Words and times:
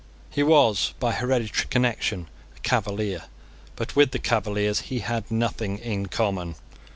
He 0.31 0.41
was, 0.41 0.95
by 0.99 1.11
hereditary 1.11 1.67
connection, 1.67 2.27
a 2.57 2.59
Cavalier: 2.61 3.25
but 3.75 3.95
with 3.95 4.09
the 4.09 4.17
Cavaliers 4.17 4.79
he 4.89 5.01
had 5.01 5.29
nothing 5.29 5.77
in 5.77 6.07
common. 6.07 6.55